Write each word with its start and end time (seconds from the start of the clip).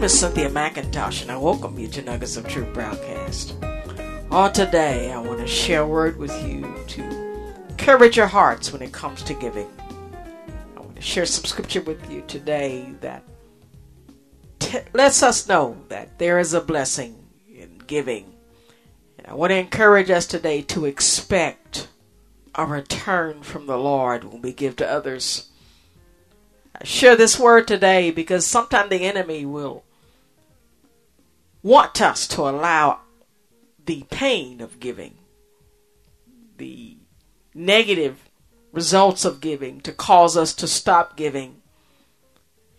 name 0.00 0.06
is 0.06 0.18
Cynthia 0.18 0.48
McIntosh, 0.48 1.20
and 1.20 1.30
I 1.30 1.36
welcome 1.36 1.78
you 1.78 1.86
to 1.88 2.00
Nuggets 2.00 2.38
of 2.38 2.48
Truth 2.48 2.72
broadcast. 2.72 3.54
On 4.30 4.50
today, 4.50 5.12
I 5.12 5.20
want 5.20 5.40
to 5.40 5.46
share 5.46 5.82
a 5.82 5.86
word 5.86 6.16
with 6.16 6.32
you 6.42 6.74
to 6.86 7.02
encourage 7.68 8.16
your 8.16 8.26
hearts 8.26 8.72
when 8.72 8.80
it 8.80 8.92
comes 8.92 9.22
to 9.24 9.34
giving. 9.34 9.68
I 10.74 10.80
want 10.80 10.96
to 10.96 11.02
share 11.02 11.26
some 11.26 11.44
scripture 11.44 11.82
with 11.82 12.10
you 12.10 12.24
today 12.26 12.94
that 13.02 13.24
t- 14.58 14.78
lets 14.94 15.22
us 15.22 15.46
know 15.46 15.76
that 15.90 16.18
there 16.18 16.38
is 16.38 16.54
a 16.54 16.62
blessing 16.62 17.22
in 17.46 17.76
giving. 17.86 18.32
And 19.18 19.26
I 19.26 19.34
want 19.34 19.50
to 19.50 19.56
encourage 19.56 20.10
us 20.10 20.24
today 20.24 20.62
to 20.62 20.86
expect 20.86 21.88
a 22.54 22.64
return 22.64 23.42
from 23.42 23.66
the 23.66 23.76
Lord 23.76 24.24
when 24.24 24.40
we 24.40 24.54
give 24.54 24.76
to 24.76 24.90
others. 24.90 25.50
I 26.74 26.86
share 26.86 27.16
this 27.16 27.38
word 27.38 27.68
today 27.68 28.10
because 28.10 28.46
sometimes 28.46 28.88
the 28.88 29.04
enemy 29.04 29.44
will 29.44 29.84
want 31.62 32.00
us 32.00 32.26
to 32.28 32.42
allow 32.42 33.00
the 33.84 34.04
pain 34.10 34.60
of 34.60 34.80
giving, 34.80 35.14
the 36.56 36.96
negative 37.54 38.28
results 38.72 39.24
of 39.24 39.40
giving 39.40 39.80
to 39.80 39.92
cause 39.92 40.36
us 40.36 40.54
to 40.54 40.66
stop 40.66 41.16
giving. 41.16 41.62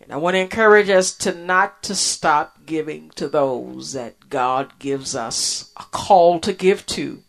And 0.01 0.11
I 0.11 0.17
want 0.17 0.35
to 0.35 0.39
encourage 0.39 0.89
us 0.89 1.13
to 1.17 1.33
not 1.33 1.83
to 1.83 1.95
stop 1.95 2.65
giving 2.65 3.11
to 3.11 3.27
those 3.27 3.93
that 3.93 4.29
God 4.29 4.79
gives 4.79 5.15
us 5.15 5.71
a 5.77 5.83
call 5.91 6.39
to 6.39 6.53
give 6.53 6.85
to. 6.87 7.23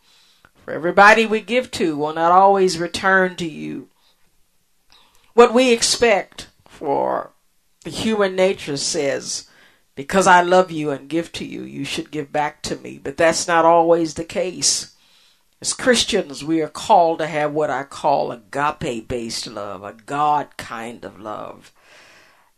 For 0.64 0.72
everybody 0.72 1.26
we 1.26 1.40
give 1.40 1.70
to 1.72 1.96
will 1.96 2.14
not 2.14 2.30
always 2.30 2.78
return 2.78 3.36
to 3.36 3.48
you 3.48 3.88
what 5.34 5.54
we 5.54 5.72
expect 5.72 6.48
for 6.66 7.32
the 7.84 7.90
human 7.90 8.36
nature 8.36 8.76
says, 8.76 9.48
because 9.94 10.26
I 10.26 10.42
love 10.42 10.70
you 10.70 10.90
and 10.90 11.08
give 11.08 11.32
to 11.32 11.44
you, 11.44 11.62
you 11.62 11.84
should 11.84 12.10
give 12.10 12.32
back 12.32 12.62
to 12.62 12.76
me. 12.76 12.98
But 13.02 13.16
that's 13.16 13.46
not 13.46 13.64
always 13.64 14.14
the 14.14 14.24
case. 14.24 14.94
As 15.60 15.72
Christians, 15.74 16.42
we 16.42 16.60
are 16.60 16.68
called 16.68 17.20
to 17.20 17.26
have 17.26 17.52
what 17.52 17.70
I 17.70 17.84
call 17.84 18.32
agape 18.32 19.06
based 19.06 19.46
love, 19.46 19.84
a 19.84 19.92
God 19.92 20.56
kind 20.56 21.04
of 21.04 21.20
love. 21.20 21.72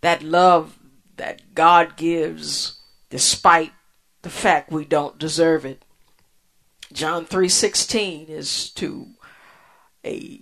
That 0.01 0.23
love 0.23 0.79
that 1.17 1.55
God 1.55 1.97
gives 1.97 2.79
despite 3.11 3.73
the 4.23 4.31
fact 4.31 4.73
we 4.73 4.85
don't 4.85 5.19
deserve 5.19 5.65
it. 5.65 5.85
John 6.93 7.27
3:16 7.27 8.29
is 8.29 8.71
to 8.71 9.09
a 10.05 10.41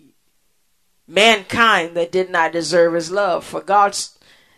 mankind 1.07 1.97
that 1.97 2.13
did 2.13 2.31
not 2.31 2.53
deserve 2.53 2.95
his 2.95 3.11
love. 3.11 3.45
For 3.45 3.61
God 3.61 3.97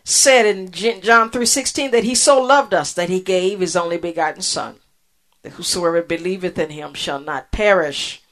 said 0.05 0.45
in 0.45 0.71
John 0.71 1.31
3:16 1.31 1.91
that 1.91 2.05
he 2.05 2.15
so 2.15 2.41
loved 2.41 2.75
us 2.75 2.93
that 2.93 3.09
he 3.09 3.21
gave 3.21 3.61
his 3.61 3.75
only 3.75 3.97
begotten 3.97 4.43
son 4.43 4.81
that 5.43 5.53
whosoever 5.53 6.03
believeth 6.03 6.59
in 6.59 6.71
him 6.71 6.95
shall 6.95 7.21
not 7.21 7.51
perish 7.51 8.23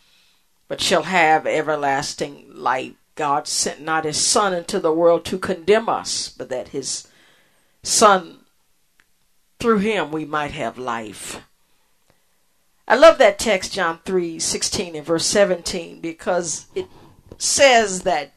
but 0.68 0.80
shall 0.80 1.04
have 1.04 1.46
everlasting 1.46 2.46
life. 2.54 2.92
God 3.14 3.46
sent 3.46 3.82
not 3.82 4.06
his 4.06 4.16
son 4.16 4.54
into 4.54 4.80
the 4.80 4.92
world 4.92 5.24
to 5.26 5.38
condemn 5.38 5.88
us, 5.88 6.30
but 6.30 6.48
that 6.48 6.68
his 6.68 7.06
son 7.82 8.38
through 9.60 9.78
him 9.78 10.10
we 10.10 10.24
might 10.24 10.52
have 10.52 10.78
life. 10.78 11.42
I 12.88 12.96
love 12.96 13.18
that 13.18 13.38
text 13.38 13.72
John 13.72 14.00
3:16 14.04 14.96
and 14.96 15.06
verse 15.06 15.26
17 15.26 16.00
because 16.00 16.66
it 16.74 16.88
says 17.38 18.02
that 18.02 18.32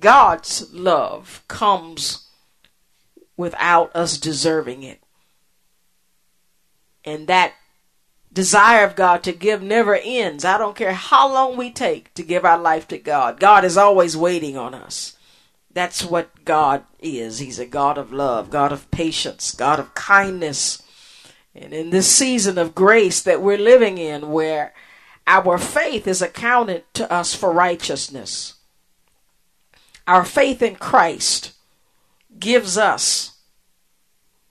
God's 0.00 0.72
love 0.72 1.42
comes 1.46 2.23
without 3.36 3.94
us 3.94 4.18
deserving 4.18 4.82
it. 4.82 5.00
And 7.04 7.26
that 7.26 7.54
desire 8.32 8.84
of 8.84 8.96
God 8.96 9.22
to 9.22 9.32
give 9.32 9.62
never 9.62 9.96
ends. 9.96 10.44
I 10.44 10.58
don't 10.58 10.76
care 10.76 10.92
how 10.92 11.32
long 11.32 11.56
we 11.56 11.70
take 11.70 12.12
to 12.14 12.22
give 12.22 12.44
our 12.44 12.58
life 12.58 12.88
to 12.88 12.98
God. 12.98 13.38
God 13.38 13.64
is 13.64 13.76
always 13.76 14.16
waiting 14.16 14.56
on 14.56 14.74
us. 14.74 15.16
That's 15.72 16.04
what 16.04 16.44
God 16.44 16.84
is. 17.00 17.38
He's 17.38 17.58
a 17.58 17.66
God 17.66 17.98
of 17.98 18.12
love, 18.12 18.50
God 18.50 18.72
of 18.72 18.90
patience, 18.90 19.52
God 19.52 19.80
of 19.80 19.94
kindness. 19.94 20.82
And 21.54 21.72
in 21.72 21.90
this 21.90 22.10
season 22.10 22.58
of 22.58 22.74
grace 22.74 23.22
that 23.22 23.42
we're 23.42 23.58
living 23.58 23.98
in, 23.98 24.30
where 24.30 24.72
our 25.26 25.58
faith 25.58 26.06
is 26.06 26.22
accounted 26.22 26.84
to 26.94 27.10
us 27.12 27.34
for 27.34 27.52
righteousness. 27.52 28.54
Our 30.06 30.24
faith 30.24 30.62
in 30.62 30.76
Christ 30.76 31.53
gives 32.38 32.76
us 32.76 33.38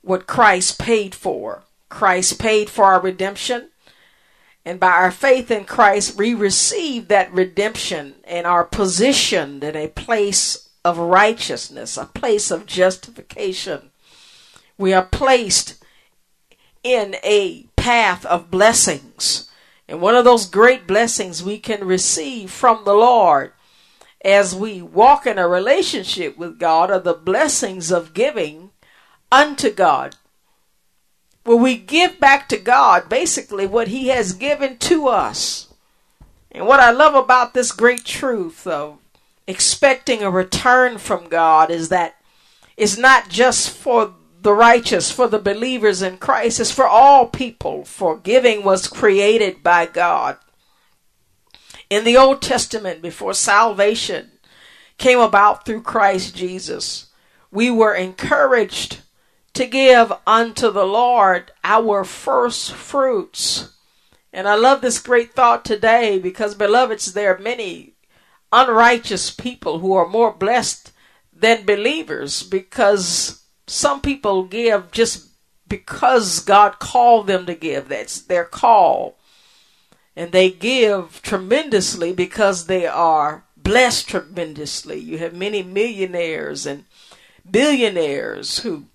what 0.01 0.27
Christ 0.27 0.79
paid 0.79 1.15
for. 1.15 1.63
Christ 1.89 2.39
paid 2.39 2.69
for 2.69 2.85
our 2.85 2.99
redemption. 2.99 3.69
And 4.65 4.79
by 4.79 4.91
our 4.91 5.11
faith 5.11 5.51
in 5.51 5.65
Christ, 5.65 6.17
we 6.17 6.33
receive 6.33 7.07
that 7.07 7.33
redemption 7.33 8.15
and 8.23 8.47
are 8.47 8.63
positioned 8.63 9.63
in 9.63 9.75
a 9.75 9.89
place 9.89 10.69
of 10.85 10.97
righteousness, 10.97 11.97
a 11.97 12.05
place 12.05 12.51
of 12.51 12.65
justification. 12.65 13.91
We 14.77 14.93
are 14.93 15.05
placed 15.05 15.83
in 16.83 17.15
a 17.23 17.67
path 17.75 18.25
of 18.25 18.51
blessings. 18.51 19.49
And 19.87 20.01
one 20.01 20.15
of 20.15 20.25
those 20.25 20.45
great 20.45 20.87
blessings 20.87 21.43
we 21.43 21.59
can 21.59 21.85
receive 21.85 22.49
from 22.49 22.83
the 22.83 22.93
Lord 22.93 23.53
as 24.23 24.55
we 24.55 24.81
walk 24.81 25.25
in 25.25 25.37
a 25.37 25.47
relationship 25.47 26.37
with 26.37 26.59
God 26.59 26.89
are 26.89 26.99
the 26.99 27.13
blessings 27.13 27.91
of 27.91 28.13
giving 28.13 28.71
unto 29.31 29.71
God. 29.71 30.15
Where 31.43 31.57
we 31.57 31.75
give 31.75 32.19
back 32.19 32.47
to 32.49 32.57
God 32.57 33.09
basically 33.09 33.67
what 33.67 33.89
He 33.89 34.07
has 34.07 34.33
given 34.33 34.77
to 34.79 35.07
us. 35.07 35.67
And 36.51 36.67
what 36.67 36.79
I 36.79 36.91
love 36.91 37.15
about 37.15 37.53
this 37.53 37.71
great 37.71 38.05
truth 38.05 38.65
of 38.65 38.99
expecting 39.47 40.21
a 40.21 40.31
return 40.31 40.97
from 40.97 41.27
God 41.27 41.69
is 41.69 41.89
that 41.89 42.15
it's 42.77 42.97
not 42.97 43.29
just 43.29 43.69
for 43.69 44.13
the 44.41 44.53
righteous, 44.53 45.11
for 45.11 45.27
the 45.27 45.39
believers 45.39 46.01
in 46.01 46.17
Christ, 46.17 46.59
it's 46.59 46.71
for 46.71 46.87
all 46.87 47.27
people. 47.27 47.85
For 47.85 48.17
giving 48.17 48.63
was 48.63 48.87
created 48.87 49.63
by 49.63 49.85
God. 49.85 50.37
In 51.89 52.03
the 52.03 52.17
Old 52.17 52.41
Testament, 52.41 53.01
before 53.01 53.33
salvation 53.33 54.31
came 54.97 55.19
about 55.19 55.65
through 55.65 55.81
Christ 55.81 56.35
Jesus, 56.35 57.07
we 57.51 57.69
were 57.69 57.93
encouraged 57.93 58.99
to 59.53 59.65
give 59.67 60.11
unto 60.25 60.71
the 60.71 60.85
Lord 60.85 61.51
our 61.63 62.03
first 62.03 62.73
fruits. 62.73 63.69
And 64.31 64.47
I 64.47 64.55
love 64.55 64.81
this 64.81 64.99
great 64.99 65.33
thought 65.33 65.63
today 65.63 66.17
because, 66.17 66.55
beloveds, 66.55 67.13
there 67.13 67.35
are 67.35 67.39
many 67.39 67.93
unrighteous 68.51 69.31
people 69.31 69.79
who 69.79 69.93
are 69.93 70.07
more 70.07 70.33
blessed 70.33 70.91
than 71.31 71.65
believers 71.65 72.41
because 72.43 73.43
some 73.67 74.01
people 74.01 74.43
give 74.43 74.91
just 74.91 75.29
because 75.67 76.39
God 76.39 76.79
called 76.79 77.27
them 77.27 77.45
to 77.45 77.55
give. 77.55 77.89
That's 77.89 78.21
their 78.21 78.45
call. 78.45 79.17
And 80.15 80.31
they 80.31 80.51
give 80.51 81.21
tremendously 81.21 82.13
because 82.13 82.67
they 82.67 82.85
are 82.85 83.45
blessed 83.57 84.09
tremendously. 84.09 84.99
You 84.99 85.17
have 85.19 85.33
many 85.33 85.63
millionaires 85.63 86.65
and 86.65 86.85
billionaires 87.49 88.59
who 88.59 88.85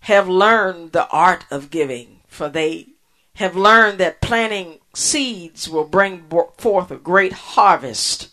have 0.00 0.28
learned 0.28 0.92
the 0.92 1.08
art 1.08 1.44
of 1.50 1.70
giving, 1.70 2.20
for 2.26 2.48
they 2.48 2.88
have 3.34 3.56
learned 3.56 3.98
that 3.98 4.20
planting 4.20 4.78
seeds 4.94 5.68
will 5.68 5.84
bring 5.84 6.24
forth 6.56 6.90
a 6.90 6.96
great 6.96 7.32
harvest. 7.32 8.30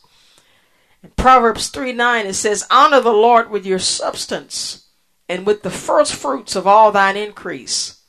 In 1.04 1.12
Proverbs 1.12 1.68
3 1.68 1.92
9, 1.92 2.26
it 2.28 2.34
says, 2.34 2.66
Honor 2.72 3.02
the 3.02 3.12
Lord 3.12 3.50
with 3.50 3.66
your 3.66 3.80
substance 3.80 4.88
and 5.28 5.46
with 5.46 5.64
the 5.64 5.70
first 5.70 6.16
fruits 6.16 6.56
of 6.56 6.66
all 6.66 6.92
thine 6.92 7.18
increase. 7.18 8.00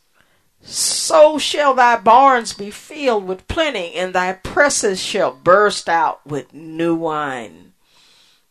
So 0.66 1.38
shall 1.38 1.74
thy 1.74 1.98
barns 1.98 2.54
be 2.54 2.70
filled 2.70 3.26
with 3.26 3.46
plenty, 3.48 3.94
and 3.94 4.14
thy 4.14 4.32
presses 4.32 5.00
shall 5.00 5.32
burst 5.32 5.88
out 5.88 6.26
with 6.26 6.54
new 6.54 6.94
wine. 6.94 7.74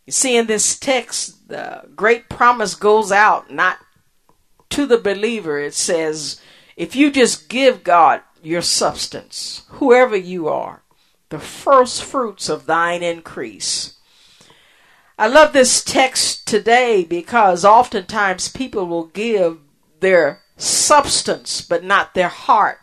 You 0.06 0.14
see, 0.14 0.38
in 0.38 0.48
this 0.48 0.78
text, 0.78 1.48
the 1.48 1.90
great 1.96 2.30
promise 2.30 2.76
goes 2.76 3.12
out 3.12 3.52
not 3.52 3.80
to 4.70 4.86
the 4.86 4.98
believer. 4.98 5.60
It 5.60 5.74
says, 5.74 6.40
if 6.76 6.96
you 6.96 7.10
just 7.10 7.50
give 7.50 7.84
God 7.84 8.22
your 8.44 8.62
substance, 8.62 9.64
whoever 9.70 10.16
you 10.16 10.48
are, 10.48 10.84
the 11.30 11.40
first 11.40 12.04
fruits 12.04 12.48
of 12.48 12.68
thine 12.68 13.02
increase. 13.02 13.96
I 15.18 15.28
love 15.28 15.54
this 15.54 15.84
text 15.84 16.48
today 16.48 17.04
because 17.04 17.66
oftentimes 17.66 18.50
people 18.50 18.86
will 18.86 19.08
give 19.08 19.60
their 20.00 20.43
substance 20.64 21.62
but 21.62 21.84
not 21.84 22.14
their 22.14 22.30
heart. 22.30 22.80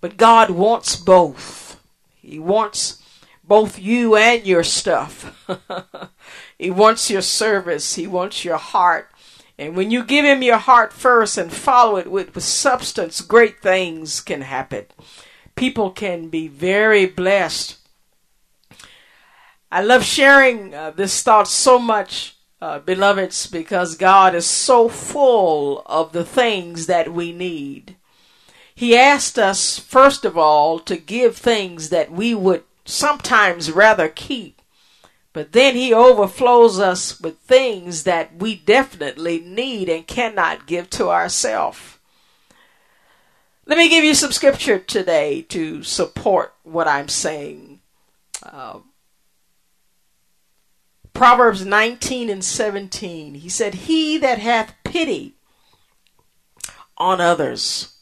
But 0.00 0.16
God 0.16 0.50
wants 0.50 0.96
both. 0.96 1.80
He 2.16 2.38
wants 2.38 3.02
both 3.42 3.78
you 3.78 4.14
and 4.16 4.46
your 4.46 4.62
stuff. 4.62 5.46
he 6.58 6.70
wants 6.70 7.10
your 7.10 7.22
service. 7.22 7.94
He 7.94 8.06
wants 8.06 8.44
your 8.44 8.58
heart. 8.58 9.10
And 9.58 9.74
when 9.74 9.90
you 9.90 10.04
give 10.04 10.24
him 10.24 10.42
your 10.42 10.58
heart 10.58 10.92
first 10.92 11.36
and 11.36 11.52
follow 11.52 11.96
it 11.96 12.10
with, 12.10 12.34
with 12.34 12.44
substance, 12.44 13.20
great 13.20 13.60
things 13.60 14.20
can 14.20 14.42
happen. 14.42 14.86
People 15.56 15.90
can 15.90 16.28
be 16.28 16.46
very 16.46 17.06
blessed. 17.06 17.76
I 19.72 19.82
love 19.82 20.04
sharing 20.04 20.72
uh, 20.72 20.92
this 20.92 21.22
thought 21.22 21.48
so 21.48 21.78
much, 21.78 22.36
uh, 22.60 22.78
beloveds, 22.80 23.46
because 23.46 23.96
God 23.96 24.34
is 24.34 24.46
so 24.46 24.88
full 24.88 25.82
of 25.86 26.12
the 26.12 26.24
things 26.24 26.86
that 26.86 27.12
we 27.12 27.32
need. 27.32 27.96
He 28.74 28.96
asked 28.96 29.38
us, 29.38 29.78
first 29.78 30.24
of 30.24 30.38
all, 30.38 30.78
to 30.80 30.96
give 30.96 31.36
things 31.36 31.90
that 31.90 32.10
we 32.10 32.34
would 32.34 32.64
sometimes 32.84 33.70
rather 33.70 34.08
keep 34.08 34.58
but 35.38 35.52
then 35.52 35.76
he 35.76 35.94
overflows 35.94 36.80
us 36.80 37.20
with 37.20 37.38
things 37.38 38.02
that 38.02 38.36
we 38.36 38.56
definitely 38.56 39.38
need 39.38 39.88
and 39.88 40.04
cannot 40.04 40.66
give 40.66 40.90
to 40.90 41.10
ourselves. 41.10 41.98
Let 43.64 43.78
me 43.78 43.88
give 43.88 44.02
you 44.02 44.14
some 44.14 44.32
scripture 44.32 44.80
today 44.80 45.42
to 45.42 45.84
support 45.84 46.54
what 46.64 46.88
I'm 46.88 47.08
saying. 47.08 47.78
Uh, 48.42 48.80
Proverbs 51.12 51.64
19 51.64 52.30
and 52.30 52.44
17. 52.44 53.34
He 53.34 53.48
said, 53.48 53.74
He 53.74 54.18
that 54.18 54.38
hath 54.38 54.74
pity 54.84 55.34
on 56.96 57.20
others 57.20 57.96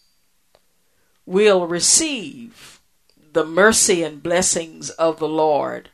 will 1.25 1.67
receive 1.67 2.81
the 3.33 3.45
mercy 3.45 4.03
and 4.03 4.23
blessings 4.23 4.91
of 4.91 5.19
the 5.19 5.29
Lord. 5.29 5.91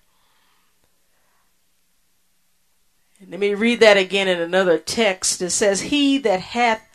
Let 3.28 3.38
me 3.38 3.54
read 3.54 3.80
that 3.80 3.96
again 3.96 4.26
in 4.26 4.40
another 4.40 4.78
text. 4.78 5.40
It 5.42 5.50
says, 5.50 5.82
He 5.82 6.18
that 6.18 6.40
hath 6.40 6.88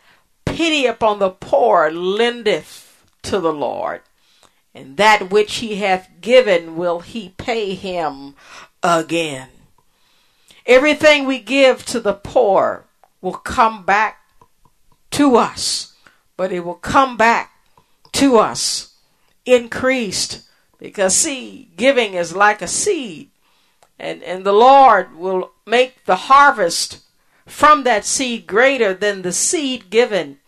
pity 0.45 0.85
upon 0.85 1.19
the 1.19 1.29
poor 1.29 1.89
lendeth 1.89 3.05
to 3.23 3.39
the 3.39 3.53
Lord, 3.53 4.01
and 4.73 4.97
that 4.97 5.29
which 5.29 5.55
he 5.57 5.75
hath 5.75 6.09
given 6.19 6.75
will 6.75 6.99
he 6.99 7.29
pay 7.37 7.75
him 7.75 8.35
again. 8.83 9.49
Everything 10.67 11.25
we 11.25 11.39
give 11.39 11.85
to 11.85 11.99
the 11.99 12.13
poor 12.13 12.85
will 13.21 13.33
come 13.33 13.83
back 13.83 14.21
to 15.11 15.37
us, 15.37 15.93
but 16.35 16.51
it 16.51 16.65
will 16.65 16.75
come 16.75 17.17
back 17.17 17.53
to 18.11 18.37
us 18.37 18.93
increased. 19.45 20.43
Because, 20.77 21.15
see, 21.15 21.71
giving 21.75 22.13
is 22.13 22.35
like 22.35 22.61
a 22.61 22.67
seed 22.67 23.31
and, 23.99 24.21
and 24.23 24.45
the 24.45 24.53
Lord 24.53 25.15
will 25.15 25.51
make 25.65 26.05
the 26.05 26.15
harvest 26.15 26.99
from 27.45 27.83
that 27.83 28.05
seed 28.05 28.45
greater 28.45 28.93
than 28.93 29.21
the 29.21 29.31
seed 29.31 29.89
given. 29.89 30.39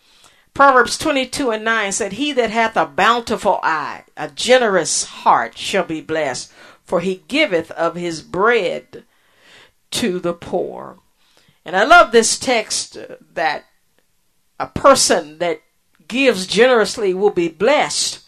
Proverbs 0.53 0.97
22 0.97 1.51
and 1.51 1.63
9 1.63 1.91
said, 1.91 2.13
He 2.13 2.31
that 2.33 2.51
hath 2.51 2.75
a 2.75 2.85
bountiful 2.85 3.59
eye, 3.63 4.03
a 4.17 4.27
generous 4.27 5.05
heart, 5.05 5.57
shall 5.57 5.85
be 5.85 6.01
blessed, 6.01 6.51
for 6.83 6.99
he 6.99 7.23
giveth 7.27 7.71
of 7.71 7.95
his 7.95 8.21
bread 8.21 9.05
to 9.91 10.19
the 10.19 10.33
poor. 10.33 10.99
And 11.65 11.75
I 11.75 11.83
love 11.83 12.11
this 12.11 12.37
text 12.37 12.97
uh, 12.97 13.15
that 13.33 13.65
a 14.59 14.67
person 14.67 15.37
that 15.39 15.61
gives 16.07 16.47
generously 16.47 17.13
will 17.13 17.29
be 17.29 17.47
blessed 17.47 18.19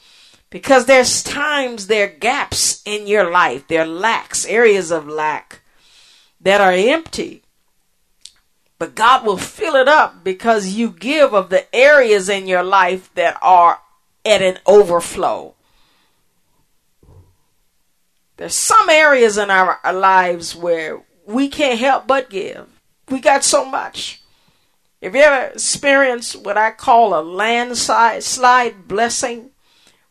because 0.49 0.85
there's 0.85 1.23
times 1.23 1.87
there 1.87 2.07
are 2.07 2.17
gaps 2.19 2.81
in 2.85 3.07
your 3.07 3.31
life, 3.31 3.67
there 3.67 3.81
are 3.81 3.87
lacks, 3.87 4.45
areas 4.45 4.91
of 4.91 5.07
lack 5.07 5.61
that 6.39 6.61
are 6.61 6.73
empty. 6.73 7.43
But 8.77 8.95
God 8.95 9.25
will 9.25 9.37
fill 9.37 9.75
it 9.75 9.87
up 9.87 10.23
because 10.23 10.73
you 10.73 10.89
give 10.89 11.33
of 11.33 11.49
the 11.49 11.73
areas 11.73 12.29
in 12.29 12.47
your 12.47 12.63
life 12.63 13.13
that 13.13 13.37
are 13.41 13.79
at 14.25 14.41
an 14.41 14.57
overflow. 14.65 15.55
There's 18.37 18.55
some 18.55 18.89
areas 18.89 19.37
in 19.37 19.51
our, 19.51 19.79
our 19.83 19.93
lives 19.93 20.55
where 20.55 21.03
we 21.33 21.47
can't 21.49 21.79
help 21.79 22.07
but 22.07 22.29
give. 22.29 22.67
We 23.09 23.19
got 23.19 23.43
so 23.43 23.65
much. 23.65 24.21
Have 25.01 25.15
you 25.15 25.21
ever 25.21 25.47
experienced 25.47 26.35
what 26.35 26.57
I 26.57 26.71
call 26.71 27.13
a 27.13 27.21
landslide 27.21 28.23
slide 28.23 28.87
blessing? 28.87 29.49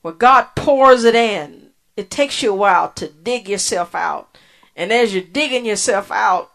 Where 0.02 0.14
God 0.14 0.48
pours 0.56 1.04
it 1.04 1.14
in, 1.14 1.70
it 1.96 2.10
takes 2.10 2.42
you 2.42 2.52
a 2.52 2.56
while 2.56 2.90
to 2.92 3.08
dig 3.08 3.48
yourself 3.48 3.94
out. 3.94 4.36
And 4.74 4.92
as 4.92 5.12
you're 5.14 5.22
digging 5.22 5.66
yourself 5.66 6.10
out, 6.10 6.50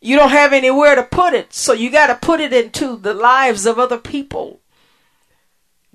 you 0.00 0.16
don't 0.16 0.30
have 0.30 0.52
anywhere 0.52 0.94
to 0.94 1.02
put 1.02 1.34
it. 1.34 1.52
So 1.52 1.72
you 1.72 1.90
got 1.90 2.06
to 2.06 2.14
put 2.14 2.40
it 2.40 2.52
into 2.52 2.96
the 2.96 3.14
lives 3.14 3.66
of 3.66 3.78
other 3.78 3.98
people. 3.98 4.60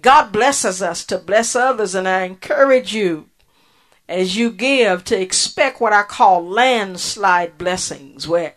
God 0.01 0.33
blesses 0.33 0.81
us 0.81 1.05
to 1.05 1.17
bless 1.17 1.55
others, 1.55 1.95
and 1.95 2.07
I 2.07 2.23
encourage 2.23 2.93
you 2.93 3.29
as 4.07 4.35
you 4.35 4.51
give 4.51 5.03
to 5.05 5.19
expect 5.19 5.79
what 5.79 5.93
I 5.93 6.03
call 6.03 6.45
landslide 6.45 7.57
blessings, 7.57 8.27
where 8.27 8.53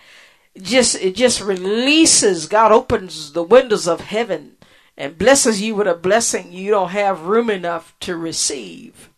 just 0.61 0.95
it 0.97 1.15
just 1.15 1.41
releases. 1.41 2.47
God 2.47 2.73
opens 2.73 3.33
the 3.33 3.43
windows 3.43 3.87
of 3.87 4.01
heaven 4.01 4.57
and 4.97 5.19
blesses 5.19 5.61
you 5.61 5.75
with 5.75 5.87
a 5.87 5.95
blessing 5.95 6.53
you 6.53 6.71
don't 6.71 6.91
have 6.91 7.23
room 7.23 7.51
enough 7.51 7.95
to 8.01 8.17
receive. 8.17 9.11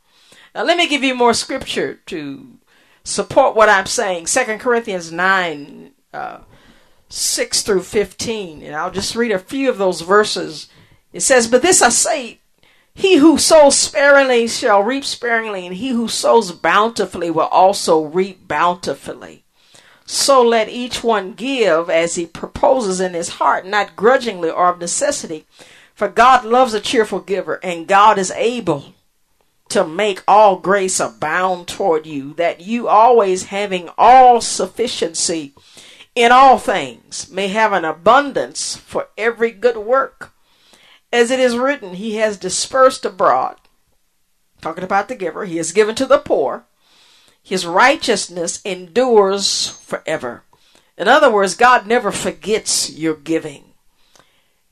Now, 0.54 0.64
let 0.64 0.76
me 0.76 0.88
give 0.88 1.04
you 1.04 1.14
more 1.14 1.34
scripture 1.34 2.00
to 2.06 2.58
support 3.04 3.54
what 3.54 3.68
I'm 3.68 3.86
saying. 3.86 4.26
Second 4.26 4.58
Corinthians 4.58 5.12
9, 5.12 5.92
uh, 6.12 6.38
6 7.08 7.62
through 7.62 7.82
15. 7.82 8.62
And 8.62 8.74
I'll 8.74 8.90
just 8.90 9.14
read 9.14 9.30
a 9.30 9.38
few 9.38 9.68
of 9.70 9.78
those 9.78 10.00
verses. 10.00 10.68
It 11.12 11.20
says, 11.20 11.46
But 11.46 11.62
this 11.62 11.80
I 11.80 11.90
say, 11.90 12.40
he 12.98 13.18
who 13.18 13.38
sows 13.38 13.76
sparingly 13.76 14.48
shall 14.48 14.82
reap 14.82 15.04
sparingly, 15.04 15.64
and 15.64 15.76
he 15.76 15.90
who 15.90 16.08
sows 16.08 16.50
bountifully 16.50 17.30
will 17.30 17.46
also 17.46 18.02
reap 18.02 18.48
bountifully. 18.48 19.44
So 20.04 20.42
let 20.42 20.68
each 20.68 21.04
one 21.04 21.34
give 21.34 21.88
as 21.88 22.16
he 22.16 22.26
proposes 22.26 23.00
in 23.00 23.14
his 23.14 23.28
heart, 23.28 23.64
not 23.64 23.94
grudgingly 23.94 24.50
or 24.50 24.70
of 24.70 24.80
necessity. 24.80 25.46
For 25.94 26.08
God 26.08 26.44
loves 26.44 26.74
a 26.74 26.80
cheerful 26.80 27.20
giver, 27.20 27.60
and 27.62 27.86
God 27.86 28.18
is 28.18 28.32
able 28.32 28.94
to 29.68 29.86
make 29.86 30.24
all 30.26 30.56
grace 30.56 30.98
abound 30.98 31.68
toward 31.68 32.04
you, 32.04 32.34
that 32.34 32.62
you 32.62 32.88
always 32.88 33.44
having 33.44 33.90
all 33.96 34.40
sufficiency 34.40 35.54
in 36.16 36.32
all 36.32 36.58
things 36.58 37.30
may 37.30 37.46
have 37.46 37.72
an 37.72 37.84
abundance 37.84 38.74
for 38.74 39.06
every 39.16 39.52
good 39.52 39.76
work. 39.76 40.32
As 41.12 41.30
it 41.30 41.40
is 41.40 41.56
written, 41.56 41.94
He 41.94 42.16
has 42.16 42.36
dispersed 42.36 43.04
abroad. 43.04 43.56
Talking 44.60 44.84
about 44.84 45.08
the 45.08 45.14
giver, 45.14 45.44
He 45.44 45.56
has 45.56 45.72
given 45.72 45.94
to 45.96 46.06
the 46.06 46.18
poor. 46.18 46.66
His 47.42 47.64
righteousness 47.64 48.60
endures 48.64 49.68
forever. 49.68 50.42
In 50.98 51.08
other 51.08 51.30
words, 51.30 51.54
God 51.54 51.86
never 51.86 52.12
forgets 52.12 52.90
your 52.90 53.14
giving. 53.14 53.64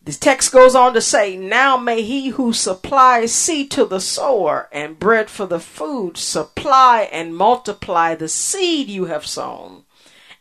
The 0.02 0.12
text 0.12 0.52
goes 0.52 0.74
on 0.74 0.94
to 0.94 1.00
say, 1.00 1.36
Now 1.36 1.76
may 1.76 2.02
he 2.02 2.28
who 2.28 2.52
supplies 2.52 3.32
seed 3.32 3.72
to 3.72 3.84
the 3.84 4.00
sower 4.00 4.68
and 4.70 5.00
bread 5.00 5.30
for 5.30 5.46
the 5.46 5.58
food 5.58 6.16
supply 6.16 7.08
and 7.10 7.36
multiply 7.36 8.14
the 8.14 8.28
seed 8.28 8.88
you 8.88 9.06
have 9.06 9.26
sown 9.26 9.84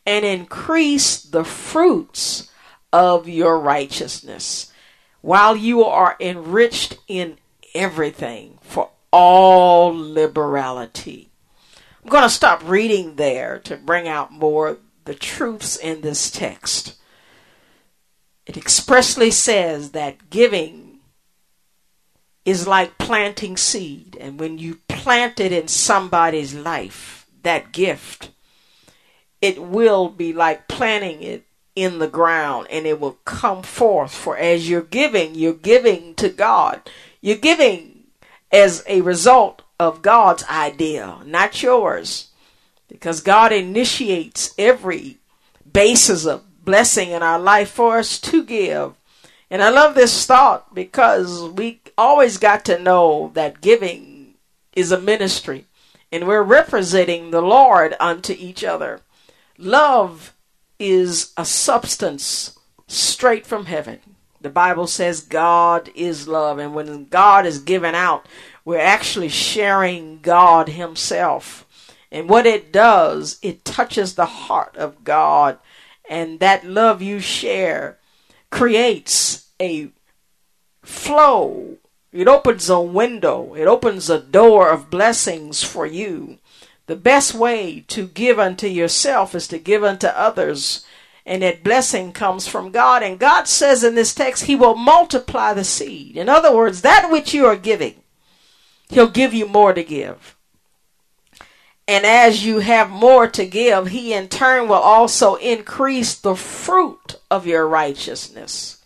and 0.05 0.23
increase 0.23 1.19
the 1.19 1.43
fruits 1.43 2.51
of 2.93 3.27
your 3.27 3.59
righteousness 3.59 4.71
while 5.25 5.55
you 5.55 5.84
are 5.84 6.15
enriched 6.20 7.00
in 7.08 7.36
everything 7.74 8.60
for 8.62 8.91
all 9.10 9.91
liberality. 9.91 11.32
I'm 12.03 12.12
going 12.12 12.22
to 12.22 12.29
stop 12.29 12.62
reading 12.63 13.15
there 13.15 13.58
to 13.62 13.75
bring 13.75 14.08
out 14.08 14.32
more 14.32 14.77
the 15.05 15.15
truths 15.15 15.77
in 15.77 16.01
this 16.01 16.29
text. 16.29 16.94
It 18.46 18.55
expressly 18.55 19.32
says 19.32 19.94
that 19.94 20.29
giving 20.29 21.00
is 22.46 22.67
like 22.67 23.00
planting 23.00 23.58
seed, 23.58 24.15
and 24.22 24.39
when 24.39 24.60
you 24.60 24.75
plant 24.88 25.39
it 25.39 25.51
in 25.51 25.67
somebody's 25.67 26.53
life, 26.53 27.25
that 27.41 27.72
gift, 27.72 28.29
it 29.41 29.60
will 29.60 30.08
be 30.08 30.34
like 30.34 30.67
planting 30.67 31.24
it 31.24 31.44
in 31.75 32.00
the 32.00 32.08
ground 32.08 32.67
and 32.70 32.86
it 32.86 33.00
will 33.00 33.20
come 33.25 33.63
forth. 33.63 34.13
For 34.13 34.38
as 34.38 34.70
you're 34.70 34.82
giving, 34.82 35.36
you're 35.36 35.53
giving 35.53 36.15
to 36.15 36.29
God. 36.29 36.82
You're 37.22 37.38
giving 37.38 38.03
as 38.51 38.84
a 38.88 39.01
result 39.01 39.62
of 39.79 40.01
God's 40.01 40.44
idea, 40.46 41.17
not 41.25 41.62
yours. 41.62 42.29
Because 42.88 43.22
God 43.22 43.51
initiates 43.51 44.53
every 44.58 45.17
basis 45.72 46.25
of 46.25 46.44
blessing 46.63 47.12
in 47.12 47.22
our 47.22 47.39
life 47.39 47.70
for 47.70 47.98
us 47.98 48.20
to 48.20 48.44
give. 48.44 48.94
And 49.50 49.62
I 49.62 49.70
love 49.70 49.96
this 49.96 50.25
thought 50.25 50.74
because 50.74 51.50
we 51.50 51.82
always 51.98 52.38
got 52.38 52.65
to 52.65 52.79
know 52.79 53.32
that 53.34 53.62
giving 53.62 54.36
is 54.75 54.91
a 54.91 55.00
ministry 55.00 55.65
and 56.12 56.27
we're 56.27 56.44
representing 56.44 57.32
the 57.32 57.41
Lord 57.41 57.96
unto 58.00 58.34
each 58.38 58.63
other. 58.63 59.01
Love 59.58 60.34
is 60.79 61.34
a 61.38 61.46
substance 61.46 62.58
straight 62.88 63.46
from 63.46 63.65
heaven. 63.65 64.00
The 64.41 64.50
Bible 64.50 64.88
says 64.88 65.22
God 65.22 65.89
is 65.96 66.27
love, 66.27 66.60
and 66.60 66.75
when 66.75 67.05
God 67.05 67.46
is 67.46 67.60
given 67.60 67.96
out, 67.96 68.27
we're 68.63 68.79
actually 68.79 69.29
sharing 69.29 70.20
God 70.22 70.70
Himself. 70.70 71.65
And 72.12 72.29
what 72.29 72.46
it 72.46 72.72
does, 72.72 73.39
it 73.41 73.65
touches 73.65 74.15
the 74.15 74.25
heart 74.25 74.77
of 74.77 75.03
God, 75.03 75.58
and 76.10 76.39
that 76.39 76.65
love 76.65 77.01
you 77.01 77.20
share 77.20 77.98
creates 78.51 79.48
a 79.60 79.89
flow. 80.84 81.77
It 82.12 82.27
opens 82.27 82.70
a 82.70 82.79
window, 82.79 83.53
it 83.55 83.65
opens 83.65 84.10
a 84.10 84.22
door 84.22 84.70
of 84.70 84.89
blessings 84.89 85.63
for 85.63 85.86
you. 85.86 86.38
The 86.87 86.95
best 86.95 87.33
way 87.33 87.83
to 87.87 88.07
give 88.07 88.39
unto 88.39 88.67
yourself 88.67 89.33
is 89.33 89.47
to 89.47 89.57
give 89.57 89.83
unto 89.83 90.07
others. 90.07 90.85
And 91.25 91.41
that 91.41 91.63
blessing 91.63 92.11
comes 92.11 92.47
from 92.47 92.71
God. 92.71 93.01
And 93.01 93.17
God 93.17 93.47
says 93.47 93.83
in 93.83 93.95
this 93.95 94.13
text, 94.13 94.43
He 94.43 94.55
will 94.55 94.75
multiply 94.75 95.53
the 95.53 95.63
seed. 95.63 96.15
In 96.15 96.29
other 96.29 96.55
words, 96.55 96.81
that 96.81 97.09
which 97.11 97.33
you 97.33 97.45
are 97.47 97.55
giving, 97.55 97.95
He'll 98.89 99.09
give 99.09 99.33
you 99.33 99.47
more 99.47 99.73
to 99.73 99.83
give. 99.83 100.35
And 101.87 102.05
as 102.05 102.45
you 102.45 102.59
have 102.59 102.89
more 102.89 103.27
to 103.27 103.45
give, 103.45 103.87
He 103.87 104.13
in 104.13 104.27
turn 104.27 104.67
will 104.67 104.75
also 104.75 105.35
increase 105.35 106.15
the 106.15 106.35
fruit 106.35 107.19
of 107.31 107.47
your 107.47 107.67
righteousness. 107.67 108.83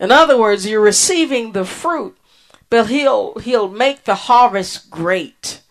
In 0.00 0.10
other 0.10 0.38
words, 0.38 0.66
you're 0.66 0.80
receiving 0.80 1.52
the 1.52 1.64
fruit, 1.64 2.16
but 2.70 2.88
He'll, 2.88 3.38
He'll 3.38 3.68
make 3.68 4.04
the 4.04 4.14
harvest 4.14 4.90
great 4.90 5.62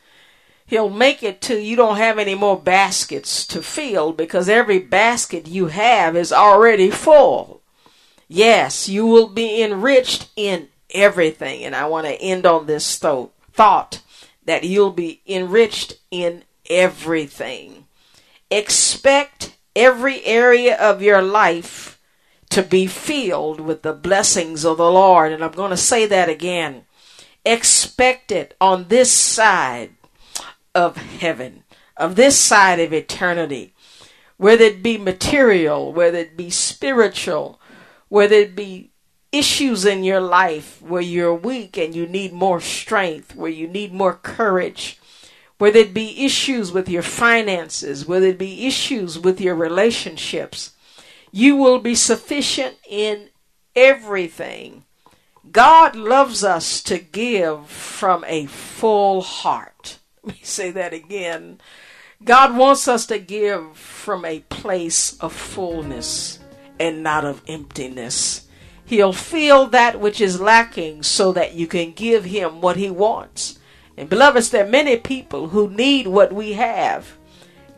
he'll 0.68 0.90
make 0.90 1.24
it 1.24 1.42
to 1.42 1.60
you 1.60 1.76
don't 1.76 1.98
have 1.98 2.20
any 2.20 2.36
more 2.36 2.60
baskets 2.60 3.48
to 3.48 3.64
fill 3.64 4.12
because 4.12 4.48
every 4.48 4.80
basket 4.80 5.48
you 5.48 5.68
have 5.68 6.16
is 6.16 6.32
already 6.32 6.92
full. 6.92 7.62
Yes, 8.28 8.88
you 8.90 9.08
will 9.08 9.30
be 9.30 9.64
enriched 9.64 10.30
in 10.36 10.68
everything. 10.94 11.64
And 11.64 11.76
I 11.76 11.88
want 11.88 12.06
to 12.06 12.22
end 12.22 12.46
on 12.46 12.68
this 12.68 12.98
thought, 12.98 14.02
that 14.46 14.64
you'll 14.64 14.92
be 14.92 15.22
enriched 15.26 15.94
in 16.12 16.44
everything. 16.70 17.86
Expect 18.52 19.56
every 19.76 20.24
area 20.26 20.78
of 20.78 21.02
your 21.02 21.22
life 21.22 22.00
to 22.50 22.64
be 22.64 22.88
filled 22.88 23.60
with 23.60 23.82
the 23.82 23.94
blessings 23.94 24.66
of 24.66 24.78
the 24.78 24.90
Lord. 24.90 25.32
And 25.32 25.44
I'm 25.44 25.52
going 25.52 25.72
to 25.72 25.78
say 25.78 26.06
that 26.06 26.30
again. 26.30 26.84
Expect 27.46 28.32
it 28.32 28.56
on 28.60 28.88
this 28.88 29.12
side 29.12 29.92
of 30.78 30.96
heaven, 30.96 31.64
of 31.98 32.16
this 32.16 32.38
side 32.38 32.80
of 32.80 32.94
eternity, 32.94 33.74
whether 34.38 34.64
it 34.66 34.84
be 34.84 34.96
material, 34.96 35.92
whether 35.92 36.20
it 36.20 36.38
be 36.38 36.52
spiritual, 36.52 37.60
whether 38.10 38.36
it 38.36 38.56
be 38.56 38.92
issues 39.32 39.86
in 39.86 40.04
your 40.04 40.22
life 40.22 40.80
where 40.84 41.02
you're 41.02 41.34
weak 41.34 41.78
and 41.78 41.96
you 41.96 42.06
need 42.06 42.32
more 42.32 42.62
strength, 42.62 43.36
where 43.36 43.50
you 43.50 43.68
need 43.68 43.92
more 43.92 44.14
courage, 44.14 45.00
whether 45.58 45.80
it 45.80 45.96
be 45.96 46.24
issues 46.24 46.72
with 46.72 46.88
your 46.88 47.02
finances, 47.02 48.06
whether 48.06 48.28
it 48.28 48.38
be 48.38 48.68
issues 48.68 49.18
with 49.18 49.42
your 49.42 49.56
relationships, 49.56 50.74
you 51.32 51.56
will 51.56 51.80
be 51.80 51.96
sufficient 51.96 52.76
in 52.88 53.30
everything. 53.76 54.84
God 55.52 55.96
loves 55.96 56.44
us 56.44 56.84
to 56.84 57.00
give 57.00 57.68
from 57.68 58.24
a 58.28 58.46
full 58.46 59.24
heart. 59.24 59.77
Let 60.28 60.36
me 60.36 60.42
say 60.44 60.72
that 60.72 60.94
again. 60.94 61.62
God 62.22 62.58
wants 62.58 62.90
us 62.90 63.06
to 63.06 63.18
give 63.18 63.78
from 63.78 64.26
a 64.26 64.42
place 64.42 65.18
of 65.20 65.32
fullness 65.32 66.40
and 66.78 67.02
not 67.02 67.24
of 67.24 67.42
emptiness. 67.48 68.46
He'll 68.84 69.14
fill 69.14 69.68
that 69.68 70.02
which 70.02 70.20
is 70.20 70.42
lacking 70.42 71.04
so 71.04 71.32
that 71.32 71.54
you 71.54 71.66
can 71.66 71.94
give 71.94 72.26
Him 72.26 72.60
what 72.60 72.76
He 72.76 72.90
wants. 72.90 73.58
And 73.96 74.10
beloveds, 74.10 74.50
there 74.50 74.66
are 74.66 74.70
many 74.70 74.98
people 74.98 75.48
who 75.48 75.70
need 75.70 76.08
what 76.08 76.34
we 76.34 76.54
have. 76.54 77.18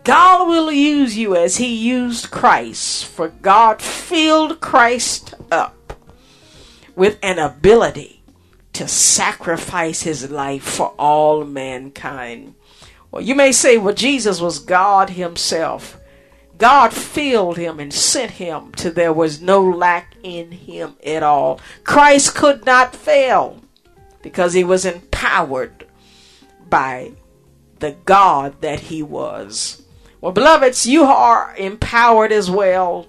God 0.03 0.47
will 0.47 0.71
use 0.71 1.15
you 1.15 1.35
as 1.35 1.57
He 1.57 1.75
used 1.75 2.31
Christ, 2.31 3.05
for 3.05 3.27
God 3.27 3.79
filled 3.79 4.59
Christ 4.59 5.35
up 5.51 5.93
with 6.95 7.19
an 7.21 7.37
ability 7.37 8.18
to 8.79 8.87
sacrifice 8.87 10.03
his 10.03 10.31
life 10.31 10.63
for 10.63 10.93
all 10.97 11.43
mankind. 11.43 12.55
Well, 13.11 13.21
you 13.21 13.35
may 13.35 13.51
say, 13.51 13.77
well, 13.77 13.93
Jesus 13.93 14.39
was 14.39 14.59
God 14.59 15.09
himself. 15.09 15.99
God 16.57 16.93
filled 16.93 17.57
him 17.57 17.81
and 17.81 17.93
sent 17.93 18.31
him 18.31 18.71
till 18.71 18.93
there 18.93 19.11
was 19.11 19.41
no 19.41 19.61
lack 19.61 20.15
in 20.23 20.53
him 20.53 20.95
at 21.05 21.23
all. 21.23 21.59
Christ 21.83 22.35
could 22.35 22.65
not 22.65 22.95
fail 22.95 23.61
because 24.21 24.53
he 24.53 24.63
was 24.63 24.85
empowered 24.85 25.85
by 26.69 27.11
the 27.79 27.97
God 28.05 28.61
that 28.61 28.79
he 28.79 29.03
was. 29.03 29.81
Well, 30.21 30.31
beloveds, 30.31 30.85
you 30.85 31.03
are 31.03 31.53
empowered 31.57 32.31
as 32.31 32.49
well. 32.49 33.07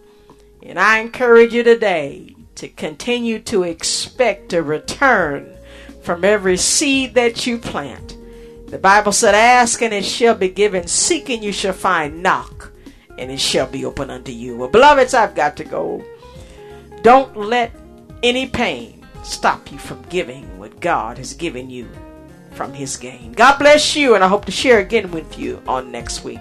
And 0.65 0.81
I 0.81 0.99
encourage 0.99 1.55
you 1.55 1.63
today 1.63 2.35
to 2.57 2.67
continue 2.69 3.39
to 3.43 3.63
expect 3.63 4.53
a 4.53 4.65
return 4.65 5.59
from 6.03 6.25
every 6.25 6.57
seed 6.57 7.15
that 7.15 7.47
you 7.47 7.59
plant. 7.59 8.17
The 8.69 8.79
Bible 8.79 9.13
said, 9.13 9.35
Ask 9.35 9.83
and 9.83 9.93
it 9.93 10.05
shall 10.05 10.35
be 10.35 10.49
given, 10.49 10.87
seek 10.87 11.29
and 11.29 11.43
you 11.43 11.53
shall 11.53 11.73
find, 11.73 12.23
knock 12.23 12.71
and 13.21 13.31
it 13.31 13.39
shall 13.39 13.67
be 13.67 13.85
open 13.85 14.11
unto 14.11 14.33
you. 14.33 14.57
Well, 14.57 14.69
beloveds, 14.69 15.15
I've 15.15 15.35
got 15.35 15.57
to 15.59 15.65
go. 15.65 16.03
Don't 17.03 17.37
let 17.37 17.71
any 18.23 18.49
pain 18.49 19.07
stop 19.23 19.71
you 19.71 19.79
from 19.79 20.03
giving 20.09 20.59
what 20.59 20.81
God 20.81 21.19
has 21.19 21.35
given 21.35 21.69
you 21.69 21.87
from 22.53 22.73
His 22.73 22.97
gain. 22.97 23.33
God 23.33 23.59
bless 23.59 23.95
you, 23.95 24.15
and 24.15 24.25
I 24.25 24.29
hope 24.29 24.47
to 24.47 24.53
share 24.53 24.79
again 24.79 25.11
with 25.11 25.39
you 25.39 25.63
on 25.69 25.93
next 25.93 26.25
week. 26.25 26.41